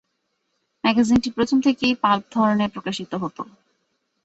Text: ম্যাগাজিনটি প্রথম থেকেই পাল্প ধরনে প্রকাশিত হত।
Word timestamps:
ম্যাগাজিনটি 0.83 1.29
প্রথম 1.35 1.57
থেকেই 1.65 1.93
পাল্প 2.03 2.25
ধরনে 2.35 2.65
প্রকাশিত 2.67 3.11
হত। 3.23 3.37